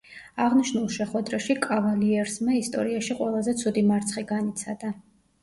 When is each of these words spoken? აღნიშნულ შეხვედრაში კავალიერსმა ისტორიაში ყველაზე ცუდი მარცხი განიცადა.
აღნიშნულ 0.43 0.87
შეხვედრაში 0.95 1.55
კავალიერსმა 1.65 2.57
ისტორიაში 2.61 3.19
ყველაზე 3.21 3.55
ცუდი 3.61 3.87
მარცხი 3.93 4.27
განიცადა. 4.35 4.93